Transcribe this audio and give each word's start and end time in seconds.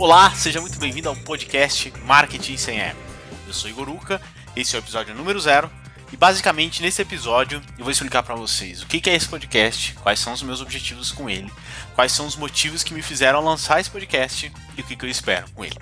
Olá, 0.00 0.30
seja 0.30 0.60
muito 0.60 0.78
bem-vindo 0.78 1.08
ao 1.08 1.16
podcast 1.16 1.92
Marketing 2.04 2.56
Sem 2.56 2.78
Ego. 2.80 3.00
Eu 3.48 3.52
sou 3.52 3.68
Igor 3.68 3.88
Uca, 3.88 4.22
esse 4.54 4.76
é 4.76 4.78
o 4.78 4.80
episódio 4.80 5.12
número 5.12 5.40
zero 5.40 5.68
e 6.12 6.16
basicamente 6.16 6.80
nesse 6.80 7.02
episódio 7.02 7.60
eu 7.76 7.82
vou 7.82 7.90
explicar 7.90 8.22
para 8.22 8.36
vocês 8.36 8.80
o 8.80 8.86
que 8.86 9.10
é 9.10 9.16
esse 9.16 9.28
podcast, 9.28 9.94
quais 9.94 10.20
são 10.20 10.32
os 10.32 10.40
meus 10.40 10.60
objetivos 10.60 11.10
com 11.10 11.28
ele, 11.28 11.52
quais 11.96 12.12
são 12.12 12.28
os 12.28 12.36
motivos 12.36 12.84
que 12.84 12.94
me 12.94 13.02
fizeram 13.02 13.44
lançar 13.44 13.80
esse 13.80 13.90
podcast 13.90 14.52
e 14.76 14.80
o 14.80 14.84
que 14.84 15.04
eu 15.04 15.10
espero 15.10 15.50
com 15.50 15.64
ele. 15.64 15.76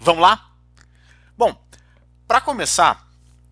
Vamos 0.00 0.22
lá? 0.22 0.48
Bom, 1.36 1.54
para 2.26 2.40
começar, 2.40 3.06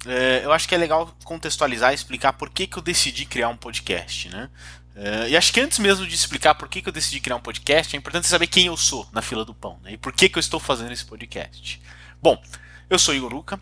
é, 0.07 0.45
eu 0.45 0.53
acho 0.53 0.69
que 0.69 0.75
é 0.75 0.79
legal 0.79 1.15
contextualizar 1.25 1.93
e 1.93 1.95
explicar 1.95 2.33
por 2.33 2.51
que, 2.51 2.67
que 2.67 2.77
eu 2.77 2.83
decidi 2.83 3.25
criar 3.25 3.49
um 3.49 3.57
podcast, 3.57 4.29
né? 4.29 4.49
É, 4.95 5.29
e 5.29 5.37
acho 5.37 5.53
que 5.53 5.61
antes 5.61 5.79
mesmo 5.79 6.07
de 6.07 6.15
explicar 6.15 6.55
por 6.55 6.69
que, 6.69 6.81
que 6.81 6.89
eu 6.89 6.93
decidi 6.93 7.21
criar 7.21 7.37
um 7.37 7.41
podcast, 7.41 7.95
é 7.95 7.99
importante 7.99 8.27
saber 8.27 8.47
quem 8.47 8.67
eu 8.67 8.77
sou 8.77 9.07
na 9.13 9.21
fila 9.21 9.45
do 9.45 9.55
pão, 9.55 9.79
né? 9.83 9.93
E 9.93 9.97
por 9.99 10.13
que, 10.13 10.29
que 10.29 10.39
eu 10.39 10.41
estou 10.41 10.59
fazendo 10.59 10.93
esse 10.93 11.05
podcast. 11.05 11.81
Bom, 12.23 12.43
eu 12.89 12.99
sou 12.99 13.15
Igor 13.15 13.33
Luca, 13.33 13.61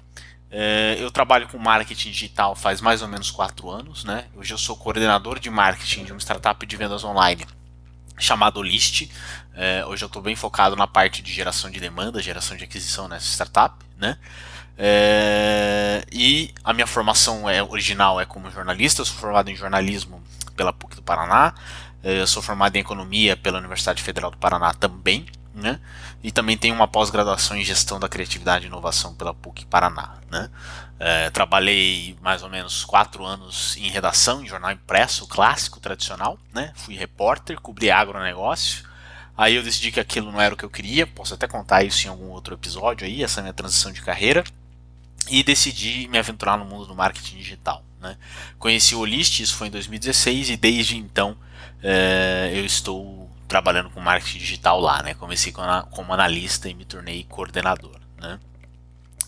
é, 0.50 0.96
eu 1.00 1.10
trabalho 1.10 1.48
com 1.48 1.58
marketing 1.58 2.12
digital 2.12 2.54
faz 2.54 2.80
mais 2.80 3.02
ou 3.02 3.08
menos 3.08 3.28
quatro 3.28 3.68
anos, 3.68 4.04
né? 4.04 4.26
Hoje 4.36 4.54
eu 4.54 4.58
sou 4.58 4.76
coordenador 4.76 5.40
de 5.40 5.50
marketing 5.50 6.04
de 6.04 6.12
uma 6.12 6.20
startup 6.20 6.64
de 6.64 6.76
vendas 6.76 7.02
online 7.02 7.44
chamado 8.16 8.62
List. 8.62 9.10
É, 9.52 9.84
hoje 9.86 10.04
eu 10.04 10.06
estou 10.06 10.22
bem 10.22 10.36
focado 10.36 10.76
na 10.76 10.86
parte 10.86 11.22
de 11.22 11.32
geração 11.32 11.68
de 11.68 11.80
demanda, 11.80 12.22
geração 12.22 12.56
de 12.56 12.62
aquisição 12.62 13.08
nessa 13.08 13.26
startup, 13.26 13.84
né? 13.98 14.16
É, 14.76 16.04
e 16.10 16.52
a 16.64 16.72
minha 16.72 16.86
formação 16.86 17.48
é 17.48 17.62
original 17.62 18.20
é 18.20 18.24
como 18.24 18.50
jornalista, 18.50 19.02
eu 19.02 19.06
sou 19.06 19.16
formado 19.16 19.48
em 19.50 19.56
jornalismo 19.56 20.22
pela 20.56 20.72
PUC 20.72 20.96
do 20.96 21.02
Paraná, 21.02 21.54
é, 22.02 22.20
eu 22.20 22.26
sou 22.26 22.42
formado 22.42 22.76
em 22.76 22.80
economia 22.80 23.36
pela 23.36 23.58
Universidade 23.58 24.02
Federal 24.02 24.30
do 24.30 24.36
Paraná 24.36 24.74
também, 24.74 25.26
né? 25.54 25.78
E 26.22 26.32
também 26.32 26.56
tenho 26.56 26.74
uma 26.74 26.88
pós-graduação 26.88 27.56
em 27.56 27.64
gestão 27.64 28.00
da 28.00 28.08
criatividade 28.08 28.64
e 28.64 28.68
inovação 28.68 29.14
pela 29.14 29.32
PUC 29.32 29.64
Paraná, 29.66 30.14
né? 30.30 30.50
É, 30.98 31.30
trabalhei 31.30 32.16
mais 32.20 32.42
ou 32.42 32.48
menos 32.48 32.84
quatro 32.84 33.24
anos 33.24 33.76
em 33.76 33.88
redação, 33.88 34.42
em 34.42 34.46
jornal 34.46 34.72
impresso, 34.72 35.26
clássico, 35.26 35.80
tradicional, 35.80 36.38
né? 36.52 36.72
Fui 36.74 36.94
repórter, 36.94 37.60
cobri 37.60 37.90
agronegócio. 37.90 38.84
Aí 39.36 39.54
eu 39.54 39.62
decidi 39.62 39.90
que 39.90 40.00
aquilo 40.00 40.30
não 40.30 40.40
era 40.40 40.54
o 40.54 40.56
que 40.56 40.64
eu 40.64 40.70
queria, 40.70 41.06
posso 41.06 41.34
até 41.34 41.46
contar 41.46 41.82
isso 41.84 42.06
em 42.06 42.10
algum 42.10 42.30
outro 42.30 42.54
episódio 42.54 43.06
aí, 43.06 43.22
essa 43.22 43.42
minha 43.42 43.52
transição 43.52 43.92
de 43.92 44.00
carreira. 44.00 44.44
E 45.28 45.42
decidi 45.42 46.08
me 46.08 46.18
aventurar 46.18 46.56
no 46.56 46.64
mundo 46.64 46.86
do 46.86 46.94
marketing 46.94 47.36
digital. 47.36 47.84
Né? 48.00 48.16
Conheci 48.58 48.94
o 48.94 49.00
Olist, 49.00 49.40
isso 49.40 49.54
foi 49.54 49.68
em 49.68 49.70
2016, 49.70 50.50
e 50.50 50.56
desde 50.56 50.96
então 50.96 51.36
é, 51.82 52.50
eu 52.54 52.64
estou 52.64 53.30
trabalhando 53.48 53.90
com 53.90 54.00
marketing 54.00 54.38
digital 54.38 54.80
lá. 54.80 55.02
Né? 55.02 55.14
Comecei 55.14 55.52
como 55.52 56.12
analista 56.12 56.68
e 56.68 56.74
me 56.74 56.84
tornei 56.84 57.24
coordenador. 57.24 57.98
Né? 58.18 58.38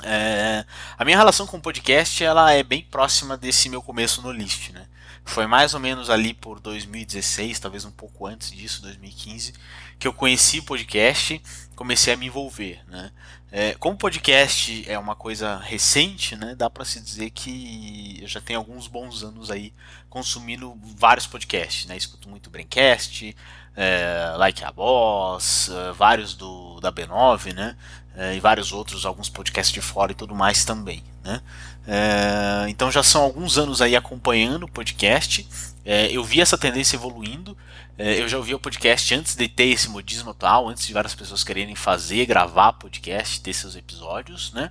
É, 0.03 0.64
a 0.98 1.05
minha 1.05 1.16
relação 1.16 1.47
com 1.47 1.56
o 1.56 1.61
podcast 1.61 2.22
ela 2.22 2.53
é 2.53 2.62
bem 2.62 2.83
próxima 2.83 3.36
desse 3.36 3.69
meu 3.69 3.81
começo 3.81 4.20
no 4.20 4.31
List. 4.31 4.70
Né? 4.70 4.86
Foi 5.25 5.47
mais 5.47 5.75
ou 5.75 5.81
menos 5.81 6.08
ali 6.08 6.33
por 6.33 6.60
2016, 6.60 7.58
talvez 7.58 7.84
um 7.84 7.91
pouco 7.91 8.27
antes 8.27 8.53
disso, 8.53 8.83
2015, 8.83 9.55
que 9.98 10.06
eu 10.06 10.12
conheci 10.12 10.60
o 10.60 10.62
podcast, 10.62 11.42
comecei 11.77 12.14
a 12.14 12.16
me 12.16 12.27
envolver, 12.27 12.80
né? 12.88 13.12
É, 13.52 13.74
como 13.74 13.96
podcast 13.96 14.84
é 14.88 14.98
uma 14.98 15.14
coisa 15.14 15.56
recente, 15.56 16.34
né? 16.34 16.55
Dá 16.56 16.69
para 16.69 16.84
se 16.84 17.00
dizer 17.00 17.30
que 17.30 18.19
eu 18.20 18.27
já 18.27 18.41
tenho 18.41 18.58
alguns 18.58 18.88
bons 18.88 19.22
anos 19.22 19.50
aí 19.50 19.72
consumindo 20.10 20.77
vários 20.97 21.27
podcasts, 21.27 21.86
né? 21.86 21.97
Escuto 21.97 22.28
muito 22.28 22.50
Braincast, 22.50 23.36
é, 23.77 24.34
Like 24.36 24.64
a 24.64 24.72
Boss, 24.72 25.69
é, 25.69 25.92
vários 25.92 26.34
do 26.34 26.80
da 26.80 26.91
B9, 26.91 27.52
né? 27.54 27.77
É, 28.16 28.34
e 28.34 28.41
vários 28.41 28.72
outros, 28.72 29.04
alguns 29.04 29.28
podcasts 29.28 29.72
de 29.72 29.80
fora 29.82 30.12
e 30.12 30.14
tudo 30.14 30.34
mais 30.34 30.64
também, 30.64 31.04
né? 31.22 31.41
É, 31.87 32.69
então 32.69 32.91
já 32.91 33.03
são 33.03 33.22
alguns 33.22 33.58
anos 33.58 33.81
aí 33.82 33.94
acompanhando 33.94 34.64
o 34.64 34.70
podcast. 34.70 35.47
É, 35.84 36.10
eu 36.10 36.25
vi 36.25 36.41
essa 36.41 36.58
tendência 36.58 36.97
evoluindo. 36.97 37.56
Eu 37.98 38.28
já 38.28 38.37
ouvi 38.37 38.54
o 38.54 38.58
podcast 38.58 39.14
antes 39.14 39.34
de 39.34 39.48
ter 39.48 39.69
esse 39.69 39.88
modismo 39.88 40.28
atual, 40.28 40.69
antes 40.69 40.87
de 40.87 40.93
várias 40.93 41.14
pessoas 41.14 41.43
quererem 41.43 41.66
fazer, 41.75 42.27
gravar 42.27 42.75
podcast, 42.75 43.41
ter 43.41 43.53
seus 43.53 43.75
episódios, 43.75 44.53
né? 44.53 44.71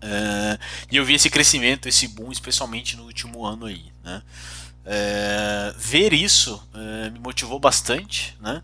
É, 0.00 0.58
e 0.90 0.96
eu 0.96 1.04
vi 1.04 1.14
esse 1.14 1.28
crescimento, 1.28 1.88
esse 1.88 2.08
boom, 2.08 2.32
especialmente 2.32 2.96
no 2.96 3.04
último 3.04 3.44
ano 3.44 3.66
aí, 3.66 3.92
né? 4.02 4.22
É, 4.84 5.74
ver 5.76 6.12
isso 6.12 6.66
é, 6.74 7.10
me 7.10 7.18
motivou 7.18 7.58
bastante, 7.58 8.36
né? 8.40 8.62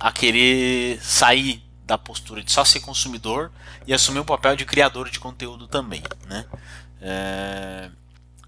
a 0.00 0.10
querer 0.10 1.00
sair 1.00 1.62
da 1.84 1.96
postura 1.96 2.42
de 2.42 2.50
só 2.50 2.64
ser 2.64 2.80
consumidor 2.80 3.52
e 3.86 3.94
assumir 3.94 4.18
o 4.18 4.24
papel 4.24 4.56
de 4.56 4.64
criador 4.64 5.08
de 5.08 5.20
conteúdo 5.20 5.68
também, 5.68 6.02
né? 6.26 6.44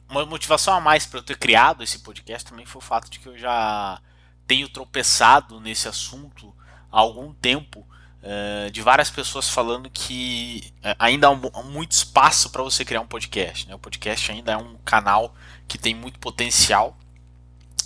Uma 0.09 0.27
motivação 0.27 0.75
a 0.75 0.81
mais 0.81 1.07
para 1.07 1.21
eu 1.21 1.23
ter 1.23 1.39
criado 1.39 1.85
esse 1.85 2.01
podcast 2.01 2.51
também 2.51 2.67
foi 2.67 2.81
o 2.81 2.85
fato 2.85 3.09
de 3.09 3.21
que 3.21 3.29
eu 3.29 3.39
já 3.39 4.01
tenho 4.49 4.69
tropeçado 4.69 5.61
nesse 5.61 5.87
assunto 5.87 6.53
há 6.91 6.99
algum 6.99 7.33
tempo 7.35 7.87
é, 8.23 8.71
de 8.71 8.83
várias 8.83 9.11
pessoas 9.11 9.49
falando 9.49 9.89
que 9.89 10.73
é, 10.83 10.95
ainda 10.99 11.29
há 11.29 11.31
um, 11.31 11.41
muito 11.65 11.93
espaço 11.93 12.51
para 12.51 12.63
você 12.63 12.85
criar 12.85 13.01
um 13.01 13.07
podcast. 13.07 13.67
Né? 13.67 13.75
O 13.75 13.79
podcast 13.79 14.31
ainda 14.31 14.53
é 14.53 14.57
um 14.57 14.77
canal 14.85 15.35
que 15.67 15.79
tem 15.79 15.95
muito 15.95 16.19
potencial, 16.19 16.97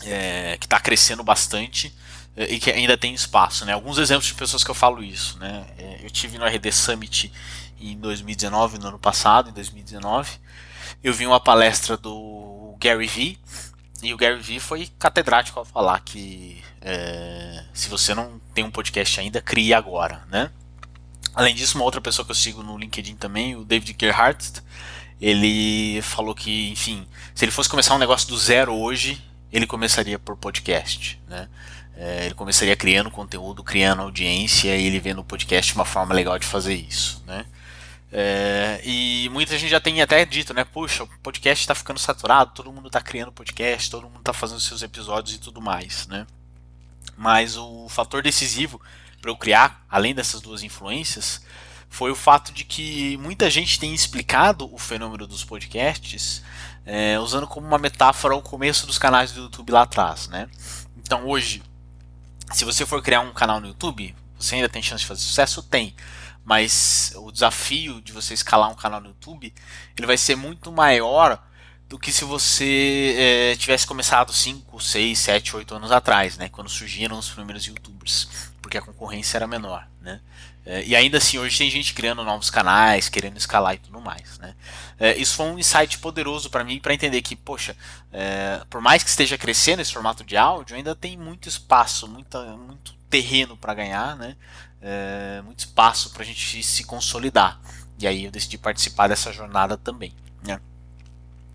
é, 0.02 0.56
que 0.58 0.66
está 0.66 0.80
crescendo 0.80 1.22
bastante 1.22 1.94
e 2.36 2.58
que 2.58 2.70
ainda 2.70 2.98
tem 2.98 3.14
espaço, 3.14 3.64
né? 3.64 3.74
Alguns 3.74 3.96
exemplos 3.96 4.26
de 4.26 4.34
pessoas 4.34 4.64
que 4.64 4.70
eu 4.70 4.74
falo 4.74 5.04
isso, 5.04 5.38
né? 5.38 5.66
É, 5.78 6.00
eu 6.02 6.10
tive 6.10 6.36
no 6.36 6.44
RD 6.44 6.72
Summit 6.72 7.32
em 7.80 7.96
2019, 7.96 8.78
no 8.78 8.88
ano 8.88 8.98
passado, 8.98 9.50
em 9.50 9.52
2019, 9.52 10.32
eu 11.02 11.12
vi 11.12 11.26
uma 11.26 11.38
palestra 11.38 11.96
do 11.96 12.74
Gary 12.80 13.06
Vee 13.06 13.38
e 14.02 14.12
o 14.12 14.16
Gary 14.16 14.40
Vee 14.40 14.60
foi 14.60 14.88
catedrático 14.98 15.58
ao 15.58 15.64
falar 15.64 16.00
que 16.00 16.62
é, 16.80 17.64
se 17.72 17.88
você 17.88 18.14
não 18.14 18.40
tem 18.52 18.64
um 18.64 18.70
podcast 18.70 19.18
ainda, 19.20 19.40
crie 19.40 19.72
agora, 19.72 20.22
né? 20.30 20.50
Além 21.34 21.54
disso, 21.54 21.76
uma 21.76 21.84
outra 21.84 22.00
pessoa 22.00 22.24
que 22.24 22.30
eu 22.30 22.36
sigo 22.36 22.62
no 22.62 22.78
LinkedIn 22.78 23.16
também, 23.16 23.56
o 23.56 23.64
David 23.64 23.96
Gerhardt, 23.98 24.62
ele 25.20 26.00
falou 26.02 26.34
que, 26.34 26.70
enfim, 26.70 27.06
se 27.34 27.44
ele 27.44 27.52
fosse 27.52 27.68
começar 27.68 27.94
um 27.94 27.98
negócio 27.98 28.28
do 28.28 28.38
zero 28.38 28.74
hoje, 28.74 29.20
ele 29.50 29.66
começaria 29.66 30.18
por 30.18 30.36
podcast, 30.36 31.20
né? 31.28 31.48
É, 31.96 32.26
ele 32.26 32.34
começaria 32.34 32.74
criando 32.74 33.10
conteúdo, 33.10 33.62
criando 33.62 34.02
audiência 34.02 34.76
e 34.76 34.86
ele 34.86 34.98
vê 34.98 35.14
no 35.14 35.24
podcast 35.24 35.74
uma 35.74 35.84
forma 35.84 36.12
legal 36.12 36.38
de 36.38 36.46
fazer 36.46 36.74
isso, 36.74 37.22
né? 37.26 37.46
É, 38.16 38.80
e 38.84 39.28
muita 39.32 39.58
gente 39.58 39.70
já 39.70 39.80
tem 39.80 40.00
até 40.00 40.24
dito, 40.24 40.54
né? 40.54 40.64
Puxa, 40.64 41.02
o 41.02 41.08
podcast 41.20 41.64
está 41.64 41.74
ficando 41.74 41.98
saturado, 41.98 42.52
todo 42.54 42.72
mundo 42.72 42.86
está 42.86 43.00
criando 43.00 43.32
podcast, 43.32 43.90
todo 43.90 44.04
mundo 44.04 44.20
está 44.20 44.32
fazendo 44.32 44.60
seus 44.60 44.82
episódios 44.82 45.34
e 45.34 45.40
tudo 45.40 45.60
mais, 45.60 46.06
né? 46.06 46.24
Mas 47.16 47.56
o 47.56 47.88
fator 47.88 48.22
decisivo 48.22 48.80
para 49.20 49.32
eu 49.32 49.36
criar, 49.36 49.84
além 49.90 50.14
dessas 50.14 50.40
duas 50.40 50.62
influências, 50.62 51.44
foi 51.88 52.12
o 52.12 52.14
fato 52.14 52.52
de 52.52 52.62
que 52.64 53.16
muita 53.16 53.50
gente 53.50 53.80
tem 53.80 53.92
explicado 53.92 54.72
o 54.72 54.78
fenômeno 54.78 55.26
dos 55.26 55.42
podcasts 55.44 56.40
é, 56.86 57.18
usando 57.18 57.48
como 57.48 57.66
uma 57.66 57.78
metáfora 57.78 58.36
o 58.36 58.42
começo 58.42 58.86
dos 58.86 58.96
canais 58.96 59.32
do 59.32 59.42
YouTube 59.42 59.72
lá 59.72 59.82
atrás, 59.82 60.28
né? 60.28 60.48
Então 60.96 61.26
hoje 61.26 61.62
se 62.52 62.64
você 62.64 62.84
for 62.86 63.02
criar 63.02 63.20
um 63.20 63.32
canal 63.32 63.60
no 63.60 63.68
YouTube, 63.68 64.14
você 64.38 64.56
ainda 64.56 64.68
tem 64.68 64.82
chance 64.82 65.00
de 65.02 65.06
fazer 65.06 65.20
sucesso? 65.20 65.62
Tem. 65.62 65.94
Mas 66.44 67.12
o 67.16 67.32
desafio 67.32 68.00
de 68.00 68.12
você 68.12 68.34
escalar 68.34 68.70
um 68.70 68.74
canal 68.74 69.00
no 69.00 69.08
YouTube, 69.08 69.52
ele 69.96 70.06
vai 70.06 70.18
ser 70.18 70.36
muito 70.36 70.70
maior 70.70 71.42
do 71.88 71.98
que 71.98 72.12
se 72.12 72.24
você 72.24 73.14
é, 73.16 73.56
tivesse 73.56 73.86
começado 73.86 74.32
5, 74.32 74.80
6, 74.80 75.18
7, 75.18 75.56
8 75.56 75.74
anos 75.74 75.92
atrás, 75.92 76.36
né? 76.36 76.48
Quando 76.48 76.68
surgiram 76.68 77.18
os 77.18 77.30
primeiros 77.30 77.64
youtubers. 77.66 78.28
Porque 78.60 78.78
a 78.78 78.82
concorrência 78.82 79.36
era 79.38 79.46
menor, 79.46 79.86
né? 80.00 80.20
É, 80.66 80.82
e 80.84 80.96
ainda 80.96 81.18
assim, 81.18 81.38
hoje 81.38 81.58
tem 81.58 81.70
gente 81.70 81.92
criando 81.92 82.24
novos 82.24 82.48
canais, 82.48 83.08
querendo 83.08 83.36
escalar 83.36 83.74
e 83.74 83.78
tudo 83.78 84.00
mais. 84.00 84.38
Né? 84.38 84.54
É, 84.98 85.16
isso 85.16 85.36
foi 85.36 85.46
um 85.46 85.58
insight 85.58 85.98
poderoso 85.98 86.48
para 86.48 86.64
mim 86.64 86.80
para 86.80 86.94
entender 86.94 87.20
que, 87.20 87.36
poxa, 87.36 87.76
é, 88.10 88.62
por 88.70 88.80
mais 88.80 89.02
que 89.02 89.10
esteja 89.10 89.36
crescendo 89.36 89.82
esse 89.82 89.92
formato 89.92 90.24
de 90.24 90.36
áudio, 90.36 90.74
ainda 90.74 90.94
tem 90.94 91.18
muito 91.18 91.48
espaço, 91.48 92.08
muita, 92.08 92.42
muito 92.56 92.94
terreno 93.10 93.56
para 93.56 93.74
ganhar, 93.74 94.16
né? 94.16 94.36
É, 94.80 95.40
muito 95.42 95.60
espaço 95.60 96.10
para 96.10 96.22
a 96.22 96.26
gente 96.26 96.62
se 96.62 96.84
consolidar. 96.84 97.60
E 97.98 98.06
aí 98.06 98.24
eu 98.24 98.30
decidi 98.30 98.58
participar 98.58 99.08
dessa 99.08 99.32
jornada 99.32 99.76
também. 99.76 100.12
Né? 100.42 100.60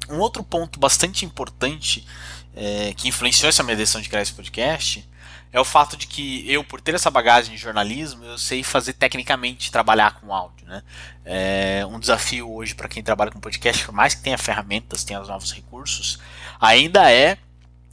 Um 0.10 0.18
outro 0.18 0.44
ponto 0.44 0.80
bastante 0.80 1.26
importante 1.26 2.08
é, 2.56 2.94
que 2.94 3.08
influenciou 3.08 3.50
essa 3.50 3.62
minha 3.62 3.78
decisão 3.78 4.02
de 4.02 4.10
criar 4.10 4.22
esse 4.22 4.34
podcast 4.34 5.08
é 5.52 5.60
o 5.60 5.66
fato 5.66 5.98
de 5.98 6.06
que 6.06 6.50
eu, 6.50 6.64
por 6.64 6.80
ter 6.80 6.94
essa 6.94 7.10
bagagem 7.10 7.56
de 7.56 7.62
jornalismo, 7.62 8.24
eu 8.24 8.38
sei 8.38 8.64
fazer 8.64 8.94
tecnicamente 8.94 9.72
trabalhar 9.72 10.20
com 10.20 10.34
áudio. 10.34 10.66
Né? 10.68 10.84
É 11.26 11.86
um 11.86 12.00
desafio 12.00 12.52
hoje 12.52 12.76
para 12.76 12.88
quem 12.88 13.04
trabalha 13.04 13.32
com 13.32 13.40
podcast, 13.40 13.84
por 13.84 13.94
mais 13.94 14.14
que 14.14 14.22
tenha 14.22 14.38
ferramentas, 14.38 15.04
tenha 15.04 15.20
os 15.20 15.28
novos 15.28 15.52
recursos, 15.52 16.20
ainda 16.60 17.12
é 17.12 17.38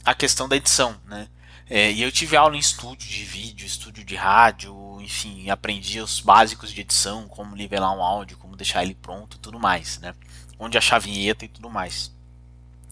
a 0.05 0.13
questão 0.13 0.47
da 0.47 0.55
edição. 0.55 0.95
Né? 1.07 1.27
É, 1.69 1.91
e 1.91 2.01
eu 2.01 2.11
tive 2.11 2.37
aula 2.37 2.55
em 2.55 2.59
estúdio 2.59 3.09
de 3.09 3.23
vídeo, 3.25 3.65
estúdio 3.65 4.05
de 4.05 4.15
rádio, 4.15 5.01
enfim, 5.01 5.49
aprendi 5.49 5.99
os 5.99 6.21
básicos 6.21 6.71
de 6.71 6.81
edição, 6.81 7.27
como 7.27 7.55
nivelar 7.55 7.93
um 7.95 8.01
áudio, 8.01 8.37
como 8.37 8.55
deixar 8.55 8.83
ele 8.83 8.95
pronto 8.95 9.37
tudo 9.37 9.59
mais, 9.59 9.99
né? 9.99 10.13
Onde 10.57 10.77
achar 10.77 10.99
vinheta 10.99 11.43
e 11.43 11.47
tudo 11.49 11.69
mais. 11.69 12.15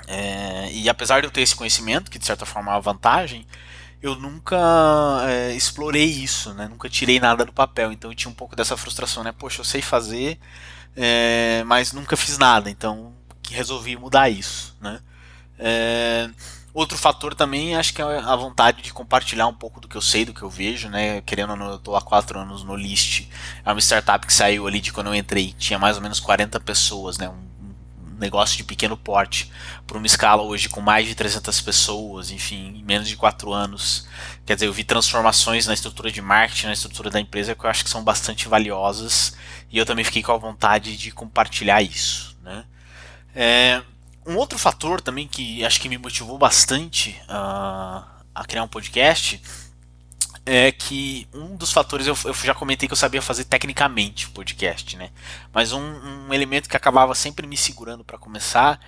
É, 0.07 0.72
e 0.74 0.89
apesar 0.89 1.22
de 1.22 1.27
eu 1.27 1.31
ter 1.31 1.42
esse 1.42 1.56
conhecimento, 1.56 2.12
que 2.12 2.19
de 2.19 2.25
certa 2.25 2.45
forma 2.45 2.72
é 2.72 2.75
uma 2.75 2.81
vantagem, 2.81 3.48
eu 4.01 4.16
nunca 4.16 4.57
é, 5.28 5.54
explorei 5.54 6.06
isso, 6.06 6.54
né? 6.54 6.68
Nunca 6.68 6.89
tirei 6.89 7.19
nada 7.19 7.45
do 7.45 7.54
papel, 7.54 7.92
então 7.92 8.12
eu 8.12 8.16
tinha 8.16 8.30
um 8.30 8.36
pouco 8.36 8.56
dessa 8.56 8.75
frustração, 8.75 9.24
né? 9.24 9.31
Poxa, 9.31 9.62
eu 9.62 9.66
sei 9.66 9.81
fazer, 9.81 10.38
é, 10.95 11.63
mas 11.66 11.94
nunca 11.94 12.18
fiz 12.18 12.38
nada, 12.38 12.69
então 12.69 13.13
resolvi 13.50 13.95
mudar 13.95 14.30
isso, 14.30 14.75
né? 14.81 15.00
É, 15.57 16.30
outro 16.75 16.98
fator 16.98 17.33
também, 17.33 17.75
acho 17.75 17.94
que 17.94 18.01
é 18.01 18.06
a 18.06 18.36
vontade 18.36 18.81
de 18.81 18.92
compartilhar 18.92 19.48
um 19.48 19.54
pouco 19.54 19.80
do 19.80 19.88
que 19.88 19.95
eu 19.95 20.01
sei, 20.01 20.25
do 20.25 20.33
que 20.33 20.44
eu 20.44 20.50
vejo, 20.50 20.89
né? 20.89 21.22
Querendo 21.22 21.51
ou 21.51 21.56
não, 21.56 21.69
eu 21.69 21.75
estou 21.77 21.95
há 21.95 22.01
quatro 22.01 22.38
anos 22.38 22.63
no 22.63 22.75
List, 22.75 23.30
é 23.63 23.72
uma 23.72 23.80
startup 23.80 24.27
que 24.27 24.33
saiu 24.33 24.68
ali 24.68 24.81
de 24.81 24.92
quando 24.92 25.07
eu 25.07 25.16
entrei, 25.16 25.54
tinha 25.57 25.80
mais 25.80 25.95
ou 25.95 26.04
menos 26.04 26.19
40 26.19 26.60
pessoas, 26.60 27.18
né? 27.18 27.30
Um 27.30 28.19
negócio 28.19 28.57
de 28.57 28.63
pequeno 28.63 28.98
porte 28.98 29.51
para 29.88 29.98
uma 29.98 30.06
escala 30.06 30.42
hoje 30.42 30.69
com 30.69 30.81
mais 30.81 31.07
de 31.07 31.16
300 31.16 31.62
pessoas, 31.62 32.30
enfim, 32.30 32.75
em 32.78 32.83
menos 32.83 33.07
de 33.07 33.16
4 33.16 33.54
anos. 33.54 34.07
Quer 34.45 34.56
dizer, 34.56 34.68
eu 34.68 34.74
vi 34.74 34.83
transformações 34.83 35.66
na 35.68 35.74
estrutura 35.74 36.12
de 36.12 36.21
marketing, 36.21 36.68
na 36.68 36.74
estrutura 36.74 37.10
da 37.10 37.19
empresa 37.19 37.56
que 37.56 37.66
eu 37.66 37.69
acho 37.69 37.83
que 37.83 37.89
são 37.89 38.04
bastante 38.04 38.48
valiosas 38.50 39.36
e 39.71 39.78
eu 39.78 39.86
também 39.86 40.04
fiquei 40.04 40.24
com 40.24 40.33
a 40.33 40.38
vontade 40.38 40.98
de 40.98 41.12
compartilhar 41.12 41.81
isso. 41.81 42.38
Né? 42.44 42.66
É, 43.33 43.81
um 44.25 44.36
outro 44.38 44.57
fator 44.57 45.01
também 45.01 45.27
que 45.27 45.63
acho 45.63 45.80
que 45.80 45.89
me 45.89 45.98
motivou 45.98 46.38
bastante 46.38 47.12
uh, 47.30 48.04
a 48.33 48.45
criar 48.48 48.63
um 48.63 48.68
podcast 48.68 49.42
é 50.45 50.72
que 50.72 51.27
um 51.33 51.56
dos 51.56 51.72
fatores, 51.72 52.06
eu, 52.06 52.16
eu, 52.24 52.33
já 52.33 52.54
comentei 52.54 52.88
que 52.88 52.94
eu 52.94 52.98
sabia 52.98 53.22
fazer 53.22 53.45
tecnicamente 53.45 54.27
o 54.27 54.30
podcast, 54.30 54.95
né? 54.95 55.10
Mas 55.51 55.72
um, 55.72 55.81
um 55.81 56.33
elemento 56.33 56.69
que 56.69 56.77
acabava 56.77 57.16
sempre 57.16 57.48
me 57.48 57.57
segurando 57.57 58.04
para 58.04 58.18
começar 58.18 58.80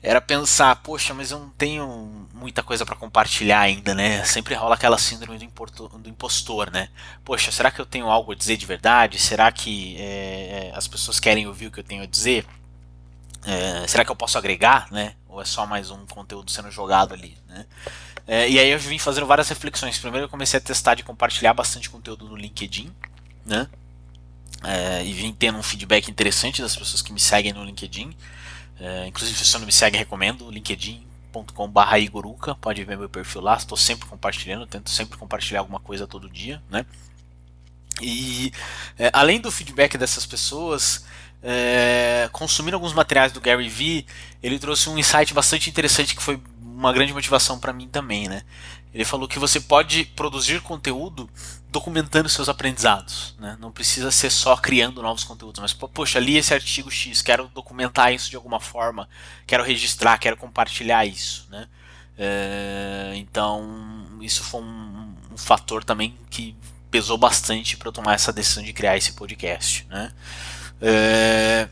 era 0.00 0.20
pensar, 0.20 0.76
poxa, 0.76 1.12
mas 1.12 1.32
eu 1.32 1.40
não 1.40 1.50
tenho 1.50 2.28
muita 2.32 2.62
coisa 2.62 2.86
para 2.86 2.94
compartilhar 2.94 3.60
ainda, 3.60 3.92
né? 3.92 4.24
Sempre 4.24 4.54
rola 4.54 4.76
aquela 4.76 4.98
síndrome 4.98 5.36
do, 5.36 5.44
importo, 5.44 5.88
do, 5.88 6.08
impostor, 6.08 6.70
né? 6.70 6.88
Poxa, 7.24 7.50
será 7.50 7.72
que 7.72 7.80
eu 7.80 7.86
tenho 7.86 8.06
algo 8.06 8.30
a 8.30 8.36
dizer 8.36 8.56
de 8.56 8.64
verdade? 8.64 9.18
Será 9.18 9.50
que 9.50 9.96
é, 9.98 10.70
as 10.76 10.86
pessoas 10.86 11.18
querem 11.18 11.46
ouvir 11.46 11.66
o 11.66 11.70
que 11.72 11.80
eu 11.80 11.84
tenho 11.84 12.04
a 12.04 12.06
dizer? 12.06 12.46
É, 13.44 13.86
será 13.86 14.04
que 14.04 14.10
eu 14.10 14.16
posso 14.16 14.36
agregar, 14.36 14.88
né? 14.90 15.14
Ou 15.28 15.40
é 15.40 15.44
só 15.44 15.66
mais 15.66 15.90
um 15.90 16.04
conteúdo 16.06 16.50
sendo 16.50 16.70
jogado 16.70 17.14
ali, 17.14 17.36
né? 17.48 17.66
É, 18.26 18.48
e 18.48 18.58
aí 18.58 18.70
eu 18.70 18.78
vim 18.78 18.98
fazendo 18.98 19.26
várias 19.26 19.48
reflexões. 19.48 19.98
Primeiro 19.98 20.26
eu 20.26 20.28
comecei 20.28 20.58
a 20.58 20.60
testar 20.60 20.94
de 20.94 21.02
compartilhar 21.02 21.54
bastante 21.54 21.88
conteúdo 21.88 22.28
no 22.28 22.36
LinkedIn, 22.36 22.94
né? 23.44 23.68
É, 24.62 25.04
e 25.04 25.12
vim 25.12 25.32
tendo 25.32 25.58
um 25.58 25.62
feedback 25.62 26.10
interessante 26.10 26.60
das 26.60 26.76
pessoas 26.76 27.00
que 27.00 27.12
me 27.12 27.20
seguem 27.20 27.52
no 27.52 27.64
LinkedIn. 27.64 28.14
É, 28.78 29.06
inclusive, 29.06 29.36
se 29.38 29.44
você 29.44 29.58
não 29.58 29.66
me 29.66 29.72
segue, 29.72 29.96
recomendo 29.96 30.50
linkedin.com.br 30.50 31.96
Igoruka. 31.98 32.54
Pode 32.54 32.84
ver 32.84 32.98
meu 32.98 33.08
perfil 33.08 33.40
lá. 33.40 33.56
Estou 33.56 33.76
sempre 33.76 34.06
compartilhando, 34.06 34.66
tento 34.66 34.90
sempre 34.90 35.18
compartilhar 35.18 35.60
alguma 35.60 35.80
coisa 35.80 36.06
todo 36.06 36.28
dia, 36.28 36.62
né? 36.70 36.84
E 38.00 38.52
é, 38.98 39.10
além 39.12 39.40
do 39.40 39.50
feedback 39.50 39.98
dessas 39.98 40.24
pessoas, 40.24 41.04
é, 41.42 42.28
consumindo 42.32 42.76
alguns 42.76 42.92
materiais 42.92 43.32
do 43.32 43.40
Gary 43.40 43.68
Vee, 43.68 44.06
ele 44.42 44.58
trouxe 44.58 44.88
um 44.88 44.98
insight 44.98 45.32
bastante 45.32 45.70
interessante 45.70 46.14
que 46.14 46.22
foi 46.22 46.40
uma 46.60 46.92
grande 46.92 47.12
motivação 47.12 47.58
para 47.58 47.72
mim 47.72 47.88
também, 47.88 48.28
né? 48.28 48.42
Ele 48.92 49.04
falou 49.04 49.28
que 49.28 49.38
você 49.38 49.60
pode 49.60 50.04
produzir 50.04 50.60
conteúdo 50.60 51.30
documentando 51.68 52.28
seus 52.28 52.48
aprendizados, 52.48 53.36
né? 53.38 53.56
Não 53.60 53.70
precisa 53.70 54.10
ser 54.10 54.30
só 54.30 54.56
criando 54.56 55.00
novos 55.00 55.22
conteúdos, 55.22 55.60
mas 55.60 55.72
poxa, 55.72 56.18
li 56.18 56.36
esse 56.36 56.52
artigo 56.52 56.90
X, 56.90 57.22
quero 57.22 57.48
documentar 57.48 58.12
isso 58.12 58.28
de 58.28 58.36
alguma 58.36 58.58
forma, 58.58 59.08
quero 59.46 59.62
registrar, 59.62 60.18
quero 60.18 60.36
compartilhar 60.36 61.06
isso, 61.06 61.46
né? 61.50 61.68
É, 62.18 63.12
então 63.14 64.18
isso 64.20 64.42
foi 64.42 64.60
um, 64.60 65.14
um, 65.32 65.38
fator 65.38 65.82
também 65.82 66.14
que 66.28 66.54
pesou 66.90 67.16
bastante 67.16 67.76
para 67.78 67.88
eu 67.88 67.92
tomar 67.92 68.14
essa 68.14 68.32
decisão 68.32 68.62
de 68.62 68.72
criar 68.72 68.96
esse 68.96 69.12
podcast, 69.12 69.86
né? 69.88 70.12
É, 70.80 71.68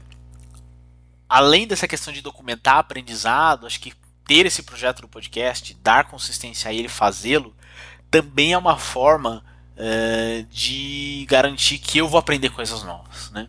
além 1.29 1.67
dessa 1.67 1.89
questão 1.89 2.13
de 2.13 2.21
documentar 2.21 2.79
aprendizado, 2.79 3.67
acho 3.67 3.81
que 3.81 3.93
ter 4.27 4.47
esse 4.47 4.63
projeto 4.63 5.03
do 5.03 5.09
podcast, 5.09 5.75
dar 5.83 6.05
consistência 6.05 6.71
a 6.71 6.75
ele, 6.75 6.89
fazê-lo, 6.89 7.55
também 8.11 8.53
é 8.53 8.59
uma 8.59 8.77
forma 8.77 9.45
uh, 9.75 10.43
de 10.51 11.27
garantir 11.29 11.79
que 11.79 11.99
eu 11.99 12.09
vou 12.09 12.19
aprender 12.19 12.51
coisas 12.51 12.83
novas, 12.83 13.31
né? 13.31 13.49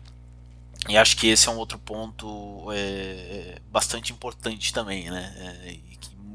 E 0.88 0.96
acho 0.96 1.16
que 1.16 1.28
esse 1.28 1.48
é 1.48 1.52
um 1.52 1.58
outro 1.58 1.78
ponto 1.78 2.66
é, 2.72 3.58
bastante 3.70 4.12
importante 4.12 4.72
também, 4.72 5.10
né? 5.10 5.34
É, 5.66 5.76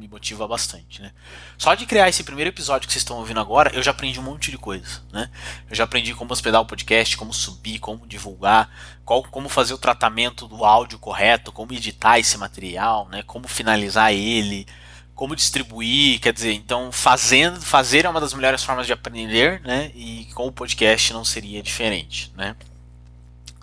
me 0.06 0.12
motiva 0.12 0.48
bastante, 0.48 1.02
né? 1.02 1.12
Só 1.58 1.74
de 1.74 1.86
criar 1.86 2.08
esse 2.08 2.24
primeiro 2.24 2.50
episódio 2.50 2.88
que 2.88 2.94
vocês 2.94 3.02
estão 3.02 3.18
ouvindo 3.18 3.40
agora, 3.40 3.72
eu 3.74 3.82
já 3.82 3.92
aprendi 3.92 4.20
um 4.20 4.24
monte 4.24 4.52
de 4.52 4.58
coisa, 4.58 5.02
né? 5.12 5.30
Eu 5.70 5.76
já 5.76 5.84
aprendi 5.84 6.14
como 6.14 6.32
hospedar 6.32 6.62
o 6.62 6.66
podcast, 6.66 7.18
como 7.18 7.34
subir, 7.34 7.80
como 7.80 8.06
divulgar, 8.06 8.70
qual, 9.04 9.24
como 9.24 9.50
fazer 9.50 9.74
o 9.74 9.78
tratamento 9.78 10.48
do 10.48 10.64
áudio 10.64 11.00
correto, 11.00 11.52
como 11.52 11.74
editar 11.74 12.20
esse 12.20 12.38
material, 12.38 13.10
né? 13.10 13.24
Como 13.24 13.48
finalizar 13.48 14.14
ele, 14.14 14.68
como 15.16 15.36
distribuir, 15.36 16.20
quer 16.20 16.34
dizer, 16.34 16.54
então 16.54 16.92
fazendo, 16.92 17.62
fazer 17.62 18.06
é 18.06 18.10
uma 18.10 18.22
das 18.22 18.34
melhores 18.34 18.64
formas 18.64 18.86
de 18.86 18.94
aprender, 18.94 19.62
né? 19.62 19.92
E 19.96 20.28
com 20.36 20.48
o 20.48 20.52
podcast 20.52 21.14
não 21.14 21.26
seria 21.26 21.64
diferente, 21.64 22.32
né? 22.36 22.56